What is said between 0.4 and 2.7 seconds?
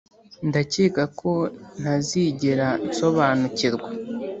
ndakeka ko ntazigera